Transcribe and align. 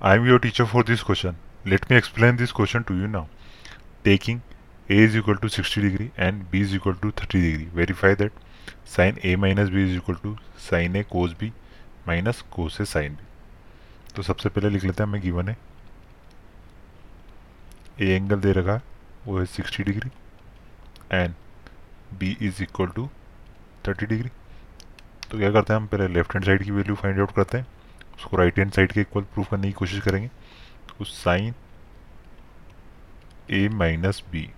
I 0.00 0.14
am 0.16 0.26
your 0.26 0.38
teacher 0.38 0.66
for 0.66 0.82
this 0.82 1.02
question. 1.02 1.36
Let 1.64 1.88
me 1.90 1.96
explain 1.96 2.36
this 2.36 2.52
question 2.52 2.84
to 2.84 2.94
you 2.94 3.08
now. 3.08 3.28
Taking 4.04 4.42
a 4.88 4.98
is 4.98 5.16
equal 5.16 5.36
to 5.36 5.48
60 5.48 5.82
degree 5.82 6.10
and 6.16 6.50
b 6.50 6.60
is 6.60 6.74
equal 6.74 6.94
to 6.94 7.10
30 7.12 7.40
degree. 7.40 7.68
Verify 7.74 8.14
that 8.14 8.32
sin 8.84 9.18
a 9.22 9.36
minus 9.36 9.70
b 9.70 9.84
is 9.84 9.96
equal 9.96 10.16
to 10.16 10.36
sin 10.58 10.96
a 10.96 11.04
cos 11.04 11.34
b 11.34 11.52
minus 12.06 12.42
cos 12.56 12.80
a 12.80 12.86
sin 12.86 13.16
b. 13.16 13.28
तो 14.14 14.22
सबसे 14.22 14.48
पहले 14.48 14.68
लिख 14.70 14.84
लेते 14.84 15.02
हैं 15.02 15.08
हमें 15.08 15.22
given 15.22 15.48
है 15.48 15.56
A 18.00 18.14
angle 18.16 18.40
दे 18.40 18.52
रखा 18.52 18.72
है 18.72 18.82
वो 19.26 19.38
है 19.38 19.44
60 19.46 19.84
degree 19.84 20.10
and 21.12 21.34
B 22.18 22.36
is 22.48 22.62
equal 22.62 22.88
to 22.96 23.08
30 23.88 24.08
degree 24.08 24.30
तो 25.30 25.38
क्या 25.38 25.50
करते 25.52 25.72
हैं 25.72 25.80
हम 25.80 25.86
पहले 25.86 26.08
लेफ़्ट 26.14 26.34
हैंड 26.34 26.44
साइड 26.46 26.64
की 26.64 26.70
वैल्यू 26.70 26.94
फाइंड 26.94 27.20
आउट 27.20 27.32
करते 27.36 27.58
हैं 27.58 27.66
उसको 28.16 28.36
राइट 28.36 28.58
हैंड 28.58 28.72
साइड 28.72 28.92
के 28.92 29.00
इक्वल 29.00 29.22
प्रूफ 29.24 29.50
करने 29.50 29.66
की 29.66 29.72
कोशिश 29.72 30.00
करेंगे। 30.00 30.28
तो 30.88 31.04
sine 31.04 31.54
A 33.50 33.68
minus 33.68 34.22
B 34.30 34.50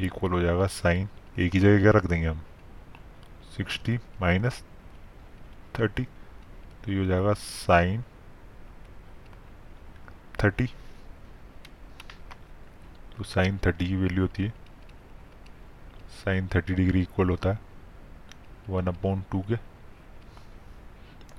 equal 0.00 0.30
हो 0.30 0.40
जाएगा 0.40 0.66
साइन। 0.66 1.08
ए 1.38 1.48
की 1.48 1.60
जगह 1.60 1.80
क्या 1.80 1.90
रख 1.90 2.06
देंगे 2.06 2.26
हम? 2.26 2.42
60 3.56 3.98
माइनस 4.20 4.62
थर्टी 5.78 6.04
तो 6.84 6.92
ये 6.92 6.98
हो 6.98 7.04
जाएगा 7.04 7.32
साइन 7.32 8.02
थर्टी 10.42 10.66
तो 13.16 13.24
साइन 13.24 13.58
थर्टी 13.66 13.86
की 13.86 13.96
वैल्यू 13.96 14.20
होती 14.20 14.42
है। 14.42 14.52
साइन 16.14 16.48
थर्टी 16.54 16.74
डिग्री 16.74 17.00
इक्वल 17.02 17.30
होता 17.30 17.52
है। 17.52 17.58
वन 18.68 18.86
अपॉन 18.86 19.22
टू 19.32 19.40
के। 19.40 19.71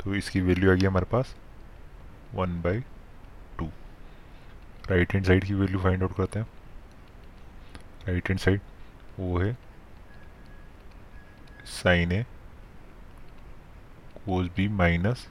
तो 0.03 0.15
इसकी 0.15 0.41
वैल्यू 0.41 0.71
आ 0.71 0.73
गई 0.75 0.85
हमारे 0.85 1.05
पास 1.11 1.35
one 2.35 2.61
by 2.61 2.79
two 3.59 3.65
right 4.89 5.13
hand 5.13 5.25
side 5.25 5.45
की 5.45 5.53
वैल्यू 5.53 5.79
फाइंड 5.79 6.03
आउट 6.03 6.15
करते 6.17 6.39
हैं। 6.39 6.47
राइट 8.07 8.29
हैंड 8.29 8.39
साइड 8.39 8.61
वो 9.19 9.37
है 9.39 9.57
sine 11.73 12.11
A 12.11 12.23
cos 14.25 14.49
B 14.55 14.67
minus 14.69 15.27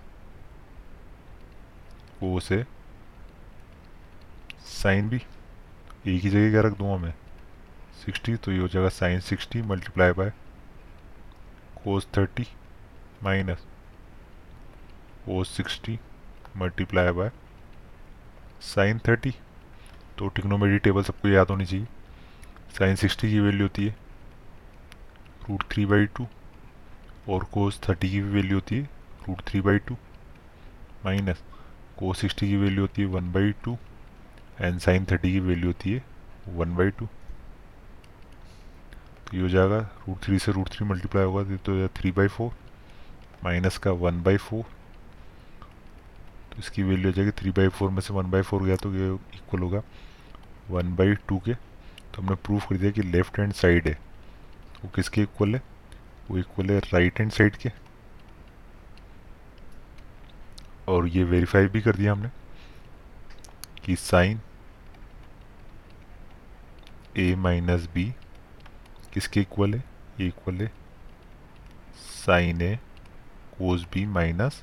cos 2.20 2.50
A 2.52 2.64
sine 4.66 5.08
B 5.08 5.16
एक 5.16 6.22
ही 6.22 6.30
जगह 6.30 6.50
क्या 6.50 6.60
रख 6.60 6.76
दूँगा 6.78 6.96
मैं 6.96 7.12
सिक्सटी 8.04 8.36
तो 8.36 8.52
ये 8.52 8.58
हो 8.58 8.68
जाएगा 8.68 8.88
sine 8.88 9.20
sixty 9.20 9.62
multiply 9.62 10.12
by 10.12 10.32
cos 11.84 12.08
thirty 12.16 12.46
minus 13.22 13.66
cos 15.26 15.56
sixty 15.56 15.98
multiply 16.56 17.10
by 17.12 17.30
sine 18.74 18.98
thirty 18.98 19.30
तो 20.18 20.28
टिक्नोमेट्री 20.28 20.78
टेबल 20.78 21.02
सबको 21.02 21.28
याद 21.28 21.50
होनी 21.50 21.66
चाहिए। 21.66 21.86
साइन 22.78 22.96
सिक्सटी 22.96 23.30
की 23.30 23.38
वैल्यू 23.40 23.62
होती 23.62 23.86
है 23.86 23.94
रूट 25.48 25.62
थ्री 25.70 25.86
बाई 25.86 26.06
टू 26.06 26.26
और 27.28 27.44
कोस 27.44 27.80
थर्टी 27.88 28.10
की 28.10 28.20
भी 28.20 28.30
वैल्यू 28.30 28.56
होती 28.56 28.76
है 28.76 28.88
root 29.28 29.42
three 29.48 29.60
by 29.60 29.78
two 29.78 29.94
minus 31.04 31.42
cos 31.98 32.20
sixty 32.20 32.48
की 32.48 32.56
वैल्यू 32.56 32.80
होती 32.80 33.02
है 33.02 33.08
one 33.08 33.32
by 33.32 33.52
two 33.64 33.78
and 34.60 34.78
sine 34.80 35.06
thirty 35.10 35.32
की 35.32 35.40
वैल्यू 35.40 35.66
होती 35.66 35.92
है 35.92 36.04
वन 36.48 36.76
बाई 36.76 36.90
टू 36.90 37.06
तो 39.26 39.36
ये 39.36 39.42
हो 39.42 39.48
जाएगा 39.48 39.78
रूट 39.78 40.22
थ्री 40.22 40.38
से 40.38 40.52
रूट 40.52 40.68
थ्री 40.68 40.86
मल्टीप्लाई 40.86 41.24
होगा 41.24 41.56
तो 41.56 41.88
थ्री 41.88 42.12
बाई 42.12 42.28
फोर 42.28 42.52
माइनस 43.44 43.78
का 43.78 43.90
वन 43.90 44.22
बाई 44.22 44.36
फोर 44.36 44.81
इसकी 46.62 46.82
वैल्यू 46.82 47.06
हो 47.06 47.12
जाएगी 47.12 47.30
थ्री 47.38 47.50
बाई 47.50 47.68
फोर 47.68 47.90
में 47.90 48.00
से 48.00 48.14
वन 48.14 48.30
बाई 48.30 48.42
फोर 48.42 48.62
गया 48.62 48.76
तो 48.76 48.94
ये 48.94 49.12
इक्वल 49.34 49.60
होगा 49.60 49.82
वन 50.70 50.94
बाई 50.96 51.14
टू 51.28 51.38
के। 51.38 51.54
तो 51.54 52.22
हमने 52.22 52.34
प्रूफ 52.36 52.68
कर 52.68 52.76
दिया 52.76 52.90
कि 52.90 53.02
लेफ़्ट 53.02 53.38
हैंड 53.38 53.52
साइड 53.52 53.88
है। 53.88 53.98
वो 54.84 54.90
किसके 54.94 55.22
इक्वल 55.22 55.54
है? 55.54 55.62
वो 56.30 56.38
इक्वल 56.38 56.70
है 56.70 56.78
राइट 56.80 57.18
हैंड 57.20 57.30
साइड 57.32 57.56
के। 57.56 57.70
और 60.88 61.06
ये 61.08 61.24
वेरीफाई 61.24 61.66
भी 61.66 61.80
कर 61.80 61.96
दिया 61.96 62.12
हमने 62.12 62.30
कि 63.84 63.96
साइन 63.96 64.40
ए 67.16 67.34
माइनस 67.36 67.88
बी 67.94 68.04
किसके 69.14 69.40
इक्वल 69.40 69.74
है? 69.74 69.84
ये 70.20 70.26
इक्वल 70.26 70.54
है 70.54 70.70
sine 72.16 72.62
A 72.62 72.76
cos 73.58 73.86
B 73.94 74.04
minus 74.08 74.62